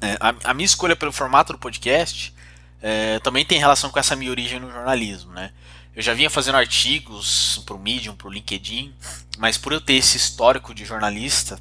É, 0.00 0.16
a, 0.18 0.50
a, 0.50 0.54
minha 0.54 0.66
escolha 0.66 0.96
pelo 0.96 1.12
formato 1.12 1.52
do 1.52 1.58
podcast 1.60 2.34
é, 2.82 3.20
também 3.20 3.44
tem 3.44 3.60
relação 3.60 3.88
com 3.88 4.00
essa 4.00 4.16
minha 4.16 4.32
origem 4.32 4.58
no 4.58 4.68
jornalismo, 4.68 5.32
né? 5.32 5.52
Eu 5.94 6.02
já 6.02 6.14
vinha 6.14 6.30
fazendo 6.30 6.56
artigos 6.56 7.62
para 7.66 7.74
o 7.74 7.78
Medium, 7.78 8.16
para 8.16 8.28
o 8.28 8.32
LinkedIn, 8.32 8.94
mas 9.36 9.58
por 9.58 9.72
eu 9.72 9.80
ter 9.80 9.94
esse 9.94 10.16
histórico 10.16 10.74
de 10.74 10.86
jornalista, 10.86 11.60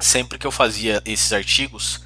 sempre 0.00 0.38
que 0.38 0.46
eu 0.46 0.50
fazia 0.50 1.02
esses 1.04 1.32
artigos, 1.34 2.00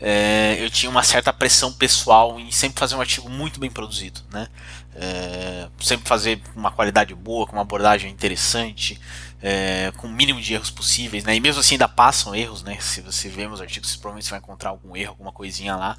é, 0.00 0.56
eu 0.58 0.70
tinha 0.70 0.88
uma 0.88 1.02
certa 1.02 1.32
pressão 1.32 1.72
pessoal 1.72 2.40
em 2.40 2.50
sempre 2.50 2.80
fazer 2.80 2.94
um 2.94 3.00
artigo 3.00 3.28
muito 3.28 3.60
bem 3.60 3.70
produzido, 3.70 4.20
né? 4.32 4.48
É, 4.94 5.68
sempre 5.78 6.08
fazer 6.08 6.40
uma 6.56 6.70
qualidade 6.70 7.14
boa, 7.14 7.46
com 7.46 7.52
uma 7.52 7.62
abordagem 7.62 8.10
interessante, 8.10 8.98
é, 9.42 9.92
com 9.98 10.06
o 10.06 10.10
mínimo 10.10 10.40
de 10.40 10.54
erros 10.54 10.70
possíveis, 10.70 11.22
né? 11.24 11.34
E 11.36 11.40
mesmo 11.40 11.60
assim 11.60 11.74
ainda 11.74 11.88
passam 11.88 12.34
erros, 12.34 12.62
né? 12.62 12.78
Se 12.80 13.02
você 13.02 13.28
vê 13.28 13.46
meus 13.46 13.60
artigos, 13.60 13.94
provavelmente 13.96 14.30
vai 14.30 14.38
encontrar 14.38 14.70
algum 14.70 14.96
erro, 14.96 15.10
alguma 15.10 15.32
coisinha 15.32 15.76
lá. 15.76 15.94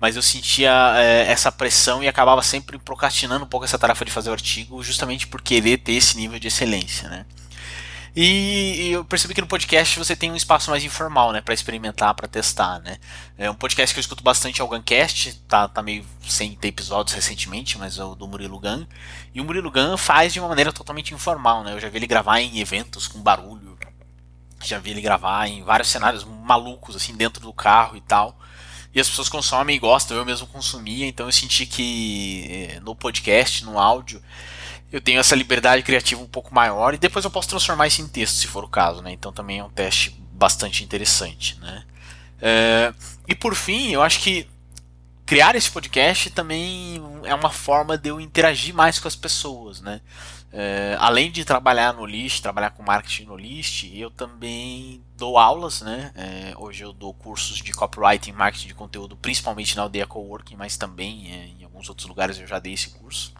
Mas 0.00 0.16
eu 0.16 0.22
sentia 0.22 0.94
é, 0.96 1.30
essa 1.30 1.50
pressão 1.52 2.02
e 2.02 2.08
acabava 2.08 2.42
sempre 2.42 2.78
procrastinando 2.78 3.44
um 3.44 3.48
pouco 3.48 3.64
essa 3.64 3.78
tarefa 3.78 4.04
de 4.04 4.10
fazer 4.10 4.30
o 4.30 4.32
artigo, 4.32 4.82
justamente 4.82 5.26
por 5.26 5.40
querer 5.40 5.78
ter 5.78 5.92
esse 5.92 6.16
nível 6.16 6.38
de 6.38 6.48
excelência, 6.48 7.08
né? 7.08 7.24
E, 8.18 8.92
eu 8.92 9.04
percebi 9.04 9.34
que 9.34 9.42
no 9.42 9.46
podcast 9.46 9.98
você 9.98 10.16
tem 10.16 10.32
um 10.32 10.36
espaço 10.36 10.70
mais 10.70 10.82
informal, 10.82 11.32
né, 11.32 11.42
para 11.42 11.52
experimentar, 11.52 12.14
para 12.14 12.26
testar, 12.26 12.78
né. 12.80 12.96
É 13.36 13.50
um 13.50 13.54
podcast 13.54 13.94
que 13.94 13.98
eu 13.98 14.00
escuto 14.00 14.24
bastante 14.24 14.58
é 14.58 14.64
o 14.64 14.68
Guncast, 14.68 15.34
tá, 15.46 15.68
tá 15.68 15.82
meio 15.82 16.02
sem 16.26 16.54
ter 16.54 16.68
episódios 16.68 17.14
recentemente, 17.14 17.76
mas 17.76 17.98
é 17.98 18.04
o 18.04 18.14
do 18.14 18.26
Murilo 18.26 18.58
Gun. 18.58 18.86
E 19.34 19.40
o 19.40 19.44
Murilo 19.44 19.70
Gun 19.70 19.98
faz 19.98 20.32
de 20.32 20.40
uma 20.40 20.48
maneira 20.48 20.72
totalmente 20.72 21.12
informal, 21.12 21.62
né. 21.62 21.74
Eu 21.74 21.80
já 21.80 21.90
vi 21.90 21.98
ele 21.98 22.06
gravar 22.06 22.40
em 22.40 22.58
eventos 22.58 23.06
com 23.06 23.20
barulho, 23.20 23.76
já 24.64 24.78
vi 24.78 24.92
ele 24.92 25.02
gravar 25.02 25.46
em 25.46 25.62
vários 25.62 25.90
cenários 25.90 26.24
malucos, 26.24 26.96
assim, 26.96 27.14
dentro 27.14 27.42
do 27.42 27.52
carro 27.52 27.98
e 27.98 28.00
tal. 28.00 28.38
E 28.94 29.00
as 29.00 29.10
pessoas 29.10 29.28
consomem 29.28 29.76
e 29.76 29.78
gostam, 29.78 30.16
eu 30.16 30.24
mesmo 30.24 30.46
consumia, 30.46 31.06
então 31.06 31.26
eu 31.26 31.32
senti 31.32 31.66
que 31.66 32.46
eh, 32.48 32.80
no 32.80 32.96
podcast, 32.96 33.62
no 33.62 33.78
áudio, 33.78 34.22
eu 34.92 35.00
tenho 35.00 35.18
essa 35.18 35.34
liberdade 35.34 35.82
criativa 35.82 36.22
um 36.22 36.26
pouco 36.26 36.54
maior 36.54 36.94
e 36.94 36.98
depois 36.98 37.24
eu 37.24 37.30
posso 37.30 37.48
transformar 37.48 37.86
isso 37.86 38.02
em 38.02 38.08
texto, 38.08 38.36
se 38.36 38.46
for 38.46 38.64
o 38.64 38.68
caso, 38.68 39.02
né? 39.02 39.12
Então 39.12 39.32
também 39.32 39.58
é 39.58 39.64
um 39.64 39.70
teste 39.70 40.10
bastante 40.32 40.84
interessante, 40.84 41.58
né? 41.60 41.84
É, 42.40 42.94
e 43.26 43.34
por 43.34 43.54
fim, 43.54 43.90
eu 43.90 44.02
acho 44.02 44.20
que 44.20 44.46
criar 45.24 45.56
esse 45.56 45.70
podcast 45.70 46.30
também 46.30 47.02
é 47.24 47.34
uma 47.34 47.50
forma 47.50 47.98
de 47.98 48.10
eu 48.10 48.20
interagir 48.20 48.74
mais 48.74 48.98
com 48.98 49.08
as 49.08 49.16
pessoas, 49.16 49.80
né? 49.80 50.00
É, 50.52 50.96
além 51.00 51.30
de 51.30 51.44
trabalhar 51.44 51.92
no 51.92 52.06
List, 52.06 52.40
trabalhar 52.40 52.70
com 52.70 52.82
marketing 52.82 53.24
no 53.24 53.36
List, 53.36 53.90
eu 53.92 54.10
também 54.10 55.02
dou 55.16 55.36
aulas, 55.36 55.82
né? 55.82 56.12
É, 56.14 56.54
hoje 56.56 56.84
eu 56.84 56.92
dou 56.92 57.12
cursos 57.12 57.58
de 57.58 57.72
copywriting, 57.72 58.32
marketing 58.32 58.68
de 58.68 58.74
conteúdo, 58.74 59.16
principalmente 59.16 59.76
na 59.76 59.82
Aldeia 59.82 60.06
Coworking, 60.06 60.56
mas 60.56 60.76
também 60.76 61.30
é, 61.30 61.60
em 61.60 61.64
alguns 61.64 61.88
outros 61.88 62.08
lugares 62.08 62.38
eu 62.38 62.46
já 62.46 62.58
dei 62.58 62.72
esse 62.72 62.90
curso. 62.90 63.34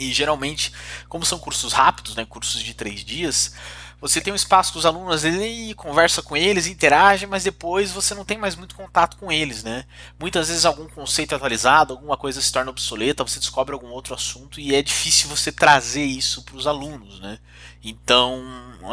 E 0.00 0.12
geralmente, 0.12 0.72
como 1.08 1.26
são 1.26 1.38
cursos 1.38 1.74
rápidos, 1.74 2.16
né, 2.16 2.24
cursos 2.24 2.62
de 2.62 2.72
três 2.72 3.04
dias, 3.04 3.52
você 4.00 4.18
tem 4.18 4.32
um 4.32 4.36
espaço 4.36 4.72
com 4.72 4.78
os 4.78 4.86
alunos 4.86 5.26
ali, 5.26 5.74
conversa 5.74 6.22
com 6.22 6.34
eles, 6.34 6.66
interage, 6.66 7.26
mas 7.26 7.44
depois 7.44 7.92
você 7.92 8.14
não 8.14 8.24
tem 8.24 8.38
mais 8.38 8.56
muito 8.56 8.74
contato 8.74 9.18
com 9.18 9.30
eles, 9.30 9.62
né? 9.62 9.84
Muitas 10.18 10.48
vezes 10.48 10.64
algum 10.64 10.88
conceito 10.88 11.34
atualizado, 11.34 11.92
alguma 11.92 12.16
coisa 12.16 12.40
se 12.40 12.50
torna 12.50 12.70
obsoleta, 12.70 13.22
você 13.22 13.38
descobre 13.38 13.74
algum 13.74 13.88
outro 13.88 14.14
assunto 14.14 14.58
e 14.58 14.74
é 14.74 14.80
difícil 14.80 15.28
você 15.28 15.52
trazer 15.52 16.04
isso 16.04 16.42
para 16.44 16.56
os 16.56 16.66
alunos, 16.66 17.20
né? 17.20 17.38
Então, 17.84 18.42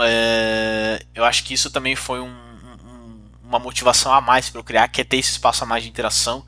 é, 0.01 1.05
eu 1.15 1.23
acho 1.23 1.45
que 1.45 1.53
isso 1.53 1.71
também 1.71 1.95
foi 1.95 2.19
um, 2.19 2.27
um, 2.27 3.21
uma 3.45 3.59
motivação 3.59 4.13
a 4.13 4.19
mais 4.19 4.49
para 4.49 4.59
eu 4.59 4.63
criar, 4.63 4.89
que 4.89 4.99
é 4.99 5.05
ter 5.05 5.17
esse 5.17 5.31
espaço 5.31 5.63
a 5.63 5.67
mais 5.67 5.83
de 5.83 5.89
interação 5.89 6.45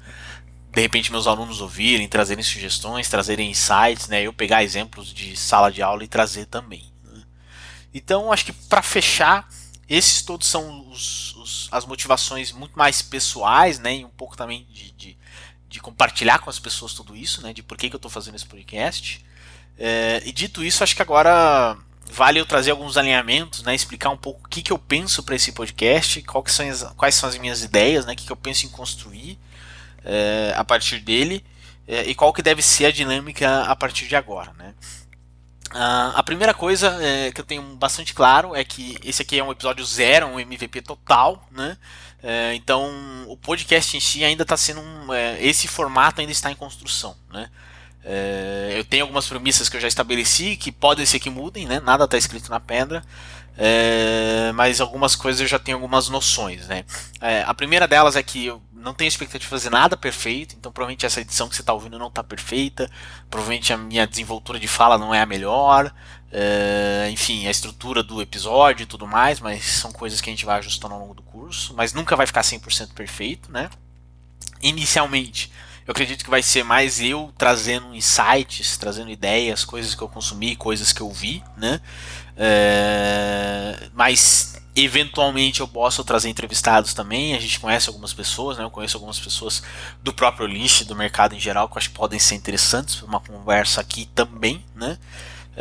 de 0.71 0.81
repente 0.81 1.11
meus 1.11 1.27
alunos 1.27 1.61
ouvirem, 1.61 2.07
trazerem 2.07 2.43
sugestões, 2.43 3.09
trazerem 3.09 3.49
insights, 3.49 4.07
né? 4.07 4.21
Eu 4.21 4.31
pegar 4.31 4.63
exemplos 4.63 5.13
de 5.13 5.35
sala 5.35 5.71
de 5.71 5.81
aula 5.81 6.03
e 6.03 6.07
trazer 6.07 6.45
também. 6.45 6.91
Né? 7.03 7.23
Então, 7.93 8.31
acho 8.31 8.45
que 8.45 8.53
para 8.53 8.81
fechar, 8.81 9.47
esses 9.87 10.21
todos 10.21 10.47
são 10.47 10.87
os, 10.89 11.35
os, 11.35 11.69
as 11.71 11.85
motivações 11.85 12.51
muito 12.51 12.77
mais 12.77 13.01
pessoais, 13.01 13.79
né? 13.79 13.97
E 13.97 14.05
um 14.05 14.09
pouco 14.09 14.37
também 14.37 14.67
de, 14.71 14.91
de, 14.91 15.17
de 15.67 15.79
compartilhar 15.79 16.39
com 16.39 16.49
as 16.49 16.59
pessoas 16.59 16.93
tudo 16.93 17.15
isso, 17.15 17.41
né? 17.41 17.51
De 17.51 17.63
por 17.63 17.75
que, 17.75 17.89
que 17.89 17.95
eu 17.95 17.99
estou 17.99 18.11
fazendo 18.11 18.35
esse 18.35 18.45
podcast. 18.45 19.25
É, 19.77 20.21
e 20.23 20.31
dito 20.31 20.63
isso, 20.63 20.83
acho 20.83 20.95
que 20.95 21.01
agora 21.01 21.75
vale 22.11 22.39
eu 22.39 22.45
trazer 22.45 22.71
alguns 22.71 22.95
alinhamentos, 22.95 23.63
né? 23.63 23.73
Explicar 23.73 24.11
um 24.11 24.17
pouco 24.17 24.45
o 24.45 24.49
que, 24.49 24.61
que 24.61 24.71
eu 24.71 24.77
penso 24.77 25.23
para 25.23 25.35
esse 25.35 25.51
podcast, 25.51 26.21
quais 26.21 26.51
são, 26.51 26.69
as, 26.69 26.83
quais 26.95 27.15
são 27.15 27.27
as 27.27 27.37
minhas 27.39 27.63
ideias, 27.63 28.05
né? 28.05 28.13
O 28.13 28.15
que, 28.15 28.27
que 28.27 28.31
eu 28.31 28.37
penso 28.37 28.67
em 28.67 28.69
construir 28.69 29.39
é, 30.03 30.53
a 30.55 30.63
partir 30.63 30.99
dele 30.99 31.43
é, 31.87 32.03
e 32.03 32.13
qual 32.13 32.31
que 32.31 32.41
deve 32.41 32.61
ser 32.61 32.85
a 32.85 32.91
dinâmica 32.91 33.63
a 33.63 33.75
partir 33.75 34.07
de 34.07 34.15
agora, 34.15 34.53
né? 34.57 34.73
Uh, 35.71 36.15
a 36.15 36.23
primeira 36.23 36.51
coisa 36.51 36.97
é, 36.99 37.31
que 37.31 37.39
eu 37.39 37.45
tenho 37.45 37.61
bastante 37.75 38.11
claro 38.11 38.55
é 38.55 38.63
que 38.63 38.97
esse 39.03 39.21
aqui 39.21 39.37
é 39.37 39.43
um 39.43 39.51
episódio 39.51 39.85
zero, 39.85 40.25
um 40.25 40.39
MVP 40.39 40.81
total, 40.81 41.47
né? 41.51 41.77
É, 42.21 42.53
então 42.55 42.91
o 43.27 43.37
podcast 43.37 43.95
em 43.95 43.99
si 43.99 44.25
ainda 44.25 44.43
está 44.43 44.57
sendo 44.57 44.81
um, 44.81 45.13
é, 45.13 45.41
esse 45.41 45.67
formato 45.67 46.21
ainda 46.21 46.33
está 46.33 46.51
em 46.51 46.55
construção, 46.55 47.15
né? 47.31 47.49
É, 48.03 48.73
eu 48.75 48.83
tenho 48.83 49.03
algumas 49.03 49.27
premissas 49.27 49.69
que 49.69 49.77
eu 49.77 49.81
já 49.81 49.87
estabeleci 49.87 50.55
que 50.55 50.71
podem 50.71 51.05
ser 51.05 51.19
que 51.19 51.29
mudem, 51.29 51.65
né? 51.65 51.79
Nada 51.79 52.05
está 52.05 52.17
escrito 52.17 52.49
na 52.49 52.59
pedra, 52.59 53.03
é, 53.57 54.51
mas 54.55 54.81
algumas 54.81 55.15
coisas 55.15 55.41
eu 55.41 55.47
já 55.47 55.59
tenho 55.59 55.77
algumas 55.77 56.09
noções, 56.09 56.67
né? 56.67 56.83
É, 57.21 57.43
a 57.43 57.53
primeira 57.53 57.87
delas 57.87 58.15
é 58.15 58.23
que 58.23 58.47
eu 58.47 58.61
não 58.79 58.93
tenho 58.93 59.07
expectativa 59.07 59.39
de 59.39 59.47
fazer 59.47 59.69
nada 59.69 59.97
perfeito, 59.97 60.55
então 60.57 60.71
provavelmente 60.71 61.05
essa 61.05 61.21
edição 61.21 61.47
que 61.47 61.55
você 61.55 61.61
está 61.61 61.73
ouvindo 61.73 61.99
não 61.99 62.07
está 62.07 62.23
perfeita, 62.23 62.89
provavelmente 63.29 63.73
a 63.73 63.77
minha 63.77 64.07
desenvoltura 64.07 64.59
de 64.59 64.67
fala 64.67 64.97
não 64.97 65.13
é 65.13 65.21
a 65.21 65.25
melhor, 65.25 65.93
é, 66.31 67.09
enfim, 67.11 67.47
a 67.47 67.51
estrutura 67.51 68.01
do 68.01 68.21
episódio 68.21 68.83
e 68.83 68.85
tudo 68.85 69.07
mais, 69.07 69.39
mas 69.39 69.63
são 69.65 69.91
coisas 69.91 70.21
que 70.21 70.29
a 70.29 70.33
gente 70.33 70.45
vai 70.45 70.59
ajustando 70.59 70.93
ao 70.93 70.99
longo 70.99 71.13
do 71.13 71.21
curso, 71.21 71.73
mas 71.75 71.93
nunca 71.93 72.15
vai 72.15 72.25
ficar 72.25 72.41
100% 72.41 72.93
perfeito, 72.93 73.51
né? 73.51 73.69
Inicialmente, 74.61 75.51
eu 75.87 75.91
acredito 75.91 76.23
que 76.23 76.29
vai 76.29 76.43
ser 76.43 76.63
mais 76.63 77.01
eu 77.01 77.33
trazendo 77.37 77.95
insights, 77.95 78.77
trazendo 78.77 79.09
ideias, 79.09 79.65
coisas 79.65 79.95
que 79.95 80.01
eu 80.01 80.07
consumi, 80.07 80.55
coisas 80.55 80.93
que 80.93 81.01
eu 81.01 81.09
vi, 81.09 81.43
né? 81.57 81.81
É, 82.37 83.89
mas 83.93 84.61
eventualmente 84.83 85.59
eu 85.61 85.67
posso 85.67 86.03
trazer 86.03 86.29
entrevistados 86.29 86.93
também. 86.93 87.35
A 87.35 87.39
gente 87.39 87.59
conhece 87.59 87.89
algumas 87.89 88.13
pessoas, 88.13 88.57
né? 88.57 88.63
Eu 88.63 88.71
conheço 88.71 88.97
algumas 88.97 89.19
pessoas 89.19 89.63
do 90.03 90.13
próprio 90.13 90.47
list, 90.47 90.83
do 90.83 90.95
mercado 90.95 91.35
em 91.35 91.39
geral, 91.39 91.67
que 91.67 91.73
eu 91.73 91.77
acho 91.77 91.89
que 91.89 91.95
podem 91.95 92.19
ser 92.19 92.35
interessantes 92.35 92.95
para 92.95 93.07
uma 93.07 93.19
conversa 93.19 93.81
aqui 93.81 94.07
também, 94.13 94.63
né? 94.75 94.97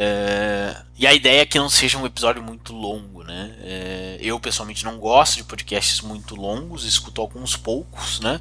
É, 0.00 0.76
e 0.96 1.06
a 1.06 1.12
ideia 1.12 1.40
é 1.40 1.46
que 1.46 1.58
não 1.58 1.68
seja 1.68 1.98
um 1.98 2.06
episódio 2.06 2.40
muito 2.40 2.72
longo, 2.72 3.24
né? 3.24 3.54
É, 3.62 4.18
eu 4.20 4.38
pessoalmente 4.38 4.84
não 4.84 4.96
gosto 4.98 5.36
de 5.36 5.44
podcasts 5.44 6.00
muito 6.00 6.36
longos, 6.36 6.84
escuto 6.84 7.20
alguns 7.20 7.56
poucos, 7.56 8.20
né? 8.20 8.40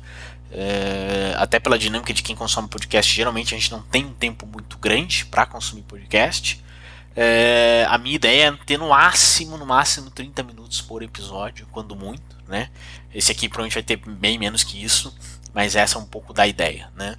É, 0.51 1.33
até 1.35 1.59
pela 1.59 1.79
dinâmica 1.79 2.13
de 2.13 2.21
quem 2.21 2.35
consome 2.35 2.67
podcast, 2.67 3.11
geralmente 3.13 3.55
a 3.55 3.57
gente 3.57 3.71
não 3.71 3.81
tem 3.81 4.05
um 4.05 4.13
tempo 4.13 4.45
muito 4.45 4.77
grande 4.77 5.25
para 5.25 5.45
consumir 5.45 5.81
podcast. 5.81 6.63
É, 7.19 7.83
a 7.89 7.97
minha 7.97 8.15
ideia 8.15 8.49
é 8.49 8.51
ter 8.63 8.77
no 8.77 8.89
máximo, 8.89 9.57
no 9.57 9.65
máximo 9.65 10.11
30 10.11 10.43
minutos 10.43 10.81
por 10.81 11.01
episódio, 11.01 11.67
quando 11.71 11.95
muito, 11.95 12.37
né? 12.47 12.69
Esse 13.11 13.31
aqui 13.31 13.49
provavelmente 13.49 13.73
vai 13.73 13.81
ter 13.81 13.95
bem 13.95 14.37
menos 14.37 14.63
que 14.63 14.83
isso, 14.83 15.11
mas 15.51 15.75
essa 15.75 15.97
é 15.97 16.01
um 16.01 16.05
pouco 16.05 16.31
da 16.31 16.45
ideia, 16.45 16.91
né? 16.95 17.15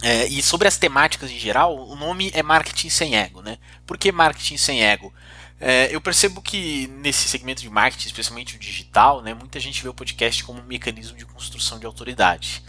É, 0.00 0.28
e 0.28 0.40
sobre 0.40 0.68
as 0.68 0.78
temáticas 0.78 1.28
em 1.28 1.38
geral, 1.40 1.76
o 1.76 1.96
nome 1.96 2.30
é 2.32 2.40
marketing 2.40 2.88
sem 2.88 3.16
ego, 3.16 3.42
né? 3.42 3.58
Por 3.84 3.98
que 3.98 4.12
marketing 4.12 4.56
sem 4.56 4.84
ego? 4.84 5.12
É, 5.58 5.88
eu 5.90 6.00
percebo 6.00 6.40
que 6.40 6.86
nesse 7.02 7.28
segmento 7.28 7.62
de 7.62 7.68
marketing, 7.68 8.06
especialmente 8.06 8.54
o 8.54 8.60
digital, 8.60 9.22
né, 9.22 9.34
muita 9.34 9.58
gente 9.58 9.82
vê 9.82 9.88
o 9.88 9.94
podcast 9.94 10.44
como 10.44 10.60
um 10.60 10.64
mecanismo 10.64 11.18
de 11.18 11.26
construção 11.26 11.80
de 11.80 11.84
autoridade. 11.84 12.62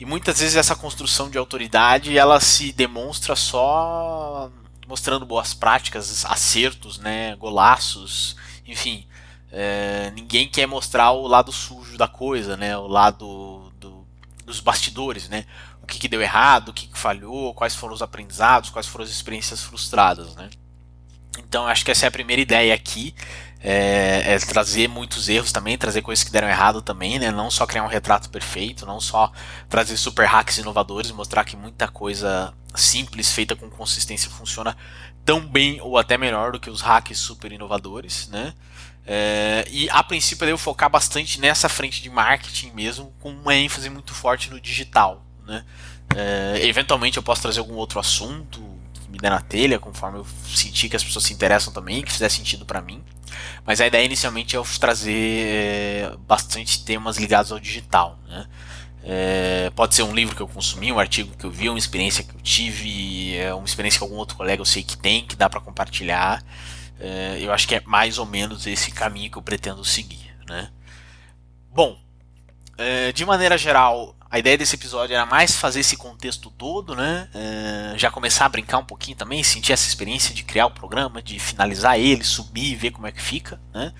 E 0.00 0.04
muitas 0.04 0.40
vezes 0.40 0.56
essa 0.56 0.74
construção 0.74 1.30
de 1.30 1.38
autoridade 1.38 2.18
ela 2.18 2.40
se 2.40 2.72
demonstra 2.72 3.36
só 3.36 4.50
mostrando 4.86 5.26
boas 5.26 5.52
práticas, 5.52 6.24
acertos, 6.24 6.98
né, 6.98 7.34
golaços, 7.36 8.36
enfim. 8.66 9.06
É, 9.50 10.10
ninguém 10.14 10.48
quer 10.48 10.66
mostrar 10.66 11.12
o 11.12 11.26
lado 11.26 11.52
sujo 11.52 11.96
da 11.96 12.08
coisa, 12.08 12.56
né, 12.56 12.76
o 12.76 12.86
lado 12.86 13.72
do, 13.78 14.06
dos 14.44 14.60
bastidores, 14.60 15.28
né, 15.28 15.46
o 15.82 15.86
que, 15.86 15.98
que 15.98 16.08
deu 16.08 16.20
errado, 16.20 16.70
o 16.70 16.72
que, 16.72 16.86
que, 16.86 16.98
falhou, 16.98 17.54
quais 17.54 17.74
foram 17.74 17.94
os 17.94 18.02
aprendizados, 18.02 18.70
quais 18.70 18.86
foram 18.86 19.04
as 19.04 19.10
experiências 19.10 19.62
frustradas, 19.62 20.34
né. 20.34 20.50
Então 21.38 21.66
acho 21.66 21.84
que 21.84 21.90
essa 21.90 22.06
é 22.06 22.08
a 22.08 22.12
primeira 22.12 22.42
ideia 22.42 22.74
aqui, 22.74 23.14
é, 23.60 24.34
é, 24.34 24.38
trazer 24.38 24.88
muitos 24.88 25.28
erros 25.28 25.50
também, 25.50 25.78
trazer 25.78 26.02
coisas 26.02 26.24
que 26.24 26.30
deram 26.30 26.48
errado 26.48 26.82
também, 26.82 27.18
né? 27.18 27.30
Não 27.30 27.50
só 27.50 27.66
criar 27.66 27.82
um 27.82 27.88
retrato 27.88 28.28
perfeito, 28.30 28.86
não 28.86 29.00
só 29.00 29.32
trazer 29.68 29.96
super 29.96 30.26
hacks 30.26 30.58
inovadores, 30.58 31.10
mostrar 31.10 31.44
que 31.44 31.56
muita 31.56 31.88
coisa 31.88 32.52
simples, 32.74 33.32
feita 33.32 33.56
com 33.56 33.68
consistência, 33.70 34.30
funciona 34.30 34.76
tão 35.24 35.40
bem 35.40 35.80
ou 35.80 35.98
até 35.98 36.16
melhor 36.16 36.52
do 36.52 36.60
que 36.60 36.70
os 36.70 36.80
hacks 36.80 37.18
super 37.18 37.50
inovadores, 37.50 38.28
né? 38.28 38.54
É, 39.06 39.64
e 39.70 39.88
a 39.90 40.02
princípio 40.02 40.44
eu 40.44 40.48
devo 40.48 40.58
focar 40.58 40.90
bastante 40.90 41.40
nessa 41.40 41.68
frente 41.68 42.02
de 42.02 42.10
marketing 42.10 42.72
mesmo, 42.72 43.12
com 43.20 43.30
uma 43.30 43.54
ênfase 43.54 43.88
muito 43.88 44.12
forte 44.12 44.50
no 44.50 44.60
digital, 44.60 45.24
né? 45.46 45.64
É, 46.14 46.60
eventualmente 46.66 47.16
eu 47.16 47.22
posso 47.22 47.42
trazer 47.42 47.60
algum 47.60 47.74
outro 47.74 47.98
assunto 47.98 48.60
que 48.94 49.10
me 49.10 49.18
der 49.18 49.30
na 49.30 49.40
telha, 49.40 49.78
conforme 49.78 50.18
eu 50.18 50.26
sentir 50.44 50.88
que 50.88 50.96
as 50.96 51.02
pessoas 51.02 51.24
se 51.24 51.32
interessam 51.32 51.72
também, 51.72 52.02
que 52.02 52.12
fizer 52.12 52.28
sentido 52.28 52.64
para 52.64 52.80
mim. 52.80 53.02
Mas 53.64 53.80
a 53.80 53.86
ideia 53.86 54.04
inicialmente 54.04 54.56
é 54.56 54.62
trazer 54.78 55.12
é, 55.12 56.16
bastante 56.26 56.84
temas 56.84 57.16
ligados 57.16 57.52
ao 57.52 57.60
digital. 57.60 58.18
Né? 58.28 58.46
É, 59.02 59.70
pode 59.76 59.94
ser 59.94 60.02
um 60.02 60.14
livro 60.14 60.34
que 60.34 60.42
eu 60.42 60.48
consumi, 60.48 60.90
um 60.90 60.98
artigo 60.98 61.36
que 61.36 61.44
eu 61.44 61.50
vi, 61.50 61.68
uma 61.68 61.78
experiência 61.78 62.24
que 62.24 62.34
eu 62.34 62.40
tive, 62.40 63.36
é, 63.36 63.54
uma 63.54 63.66
experiência 63.66 63.98
que 63.98 64.04
algum 64.04 64.16
outro 64.16 64.36
colega 64.36 64.60
eu 64.60 64.66
sei 64.66 64.82
que 64.82 64.96
tem, 64.96 65.24
que 65.24 65.36
dá 65.36 65.48
para 65.48 65.60
compartilhar. 65.60 66.42
É, 66.98 67.36
eu 67.40 67.52
acho 67.52 67.68
que 67.68 67.74
é 67.74 67.82
mais 67.84 68.18
ou 68.18 68.26
menos 68.26 68.66
esse 68.66 68.90
caminho 68.90 69.30
que 69.30 69.38
eu 69.38 69.42
pretendo 69.42 69.84
seguir. 69.84 70.34
Né? 70.48 70.70
Bom, 71.72 71.98
é, 72.78 73.12
de 73.12 73.24
maneira 73.24 73.56
geral, 73.56 74.15
a 74.30 74.38
ideia 74.38 74.58
desse 74.58 74.74
episódio 74.74 75.14
era 75.14 75.24
mais 75.24 75.56
fazer 75.56 75.80
esse 75.80 75.96
contexto 75.96 76.50
todo, 76.50 76.94
né? 76.96 77.28
É, 77.34 77.94
já 77.96 78.10
começar 78.10 78.46
a 78.46 78.48
brincar 78.48 78.78
um 78.78 78.84
pouquinho 78.84 79.16
também, 79.16 79.42
sentir 79.42 79.72
essa 79.72 79.88
experiência 79.88 80.34
de 80.34 80.42
criar 80.42 80.66
o 80.66 80.70
programa, 80.70 81.22
de 81.22 81.38
finalizar 81.38 81.98
ele, 81.98 82.24
subir 82.24 82.72
e 82.72 82.74
ver 82.74 82.90
como 82.90 83.06
é 83.06 83.12
que 83.12 83.22
fica, 83.22 83.60
né? 83.72 83.92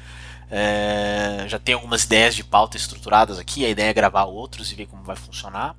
É, 0.50 1.44
já 1.48 1.58
tem 1.58 1.74
algumas 1.74 2.04
ideias 2.04 2.34
de 2.34 2.44
pauta 2.44 2.76
estruturadas 2.76 3.38
aqui, 3.38 3.64
a 3.64 3.68
ideia 3.68 3.90
é 3.90 3.94
gravar 3.94 4.24
outros 4.24 4.70
e 4.70 4.74
ver 4.74 4.86
como 4.86 5.02
vai 5.02 5.16
funcionar. 5.16 5.76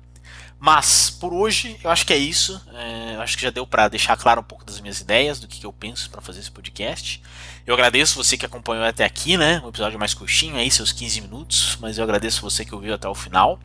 Mas 0.60 1.08
por 1.08 1.32
hoje 1.32 1.78
eu 1.84 1.90
acho 1.90 2.04
que 2.04 2.12
é 2.12 2.16
isso. 2.16 2.60
É, 2.74 3.14
eu 3.14 3.20
acho 3.20 3.36
que 3.36 3.42
já 3.42 3.50
deu 3.50 3.66
para 3.66 3.86
deixar 3.86 4.16
claro 4.16 4.40
um 4.40 4.44
pouco 4.44 4.64
das 4.64 4.80
minhas 4.80 5.00
ideias, 5.00 5.38
do 5.38 5.46
que, 5.46 5.60
que 5.60 5.66
eu 5.66 5.72
penso 5.72 6.10
para 6.10 6.20
fazer 6.20 6.40
esse 6.40 6.50
podcast. 6.50 7.22
Eu 7.64 7.74
agradeço 7.74 8.16
você 8.16 8.36
que 8.36 8.44
acompanhou 8.44 8.84
até 8.84 9.04
aqui, 9.04 9.36
né? 9.36 9.60
Um 9.64 9.68
episódio 9.68 9.98
mais 9.98 10.14
curtinho, 10.14 10.56
aí 10.56 10.70
seus 10.70 10.90
15 10.90 11.20
minutos, 11.20 11.78
mas 11.80 11.98
eu 11.98 12.04
agradeço 12.04 12.42
você 12.42 12.64
que 12.64 12.74
ouviu 12.74 12.94
até 12.94 13.08
o 13.08 13.14
final. 13.14 13.60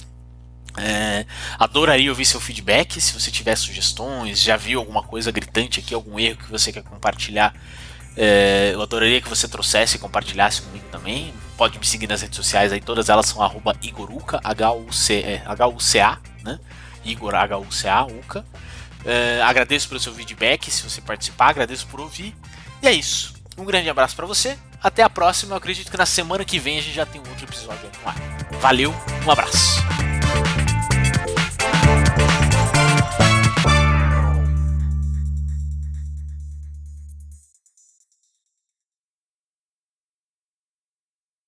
É, 0.77 1.25
adoraria 1.59 2.09
ouvir 2.09 2.25
seu 2.25 2.39
feedback. 2.39 2.99
Se 2.99 3.13
você 3.13 3.29
tiver 3.29 3.55
sugestões, 3.55 4.41
já 4.41 4.57
viu 4.57 4.79
alguma 4.79 5.03
coisa 5.03 5.31
gritante 5.31 5.79
aqui, 5.79 5.93
algum 5.93 6.19
erro 6.19 6.37
que 6.37 6.51
você 6.51 6.71
quer 6.71 6.83
compartilhar, 6.83 7.53
é, 8.15 8.71
eu 8.73 8.81
adoraria 8.81 9.21
que 9.21 9.29
você 9.29 9.47
trouxesse 9.47 9.97
e 9.97 9.99
compartilhasse 9.99 10.61
comigo 10.61 10.85
também. 10.91 11.33
Pode 11.57 11.77
me 11.79 11.85
seguir 11.85 12.07
nas 12.07 12.21
redes 12.21 12.35
sociais 12.35 12.71
aí, 12.71 12.81
todas 12.81 13.09
elas 13.09 13.25
são 13.25 13.41
arroba 13.41 13.75
Igoruca, 13.81 14.39
H-U-C-A, 14.43 16.19
né? 16.43 16.59
Igor 17.03 17.35
H-U-C-A, 17.35 18.05
Uca. 18.05 18.45
É, 19.05 19.41
agradeço 19.41 19.87
pelo 19.89 19.99
seu 19.99 20.13
feedback, 20.13 20.71
se 20.71 20.83
você 20.83 21.01
participar, 21.01 21.49
agradeço 21.49 21.87
por 21.87 21.99
ouvir. 21.99 22.35
E 22.81 22.87
é 22.87 22.93
isso. 22.93 23.33
Um 23.57 23.65
grande 23.65 23.89
abraço 23.89 24.15
para 24.15 24.25
você. 24.25 24.57
Até 24.81 25.03
a 25.03 25.09
próxima. 25.09 25.53
Eu 25.53 25.57
acredito 25.57 25.89
que 25.89 25.97
na 25.97 26.05
semana 26.05 26.43
que 26.43 26.59
vem 26.59 26.79
a 26.79 26.81
gente 26.81 26.95
já 26.95 27.05
tem 27.05 27.21
um 27.21 27.29
outro 27.29 27.45
episódio. 27.45 27.89
Valeu, 28.59 28.93
um 29.25 29.31
abraço. 29.31 29.81